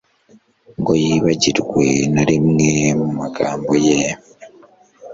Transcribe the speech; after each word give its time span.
ngo 0.79 0.91
yibagirwe 1.03 1.85
na 2.13 2.23
rimwe 2.29 2.69
mu 3.01 3.09
magambo 3.19 3.71
ye 3.85 3.99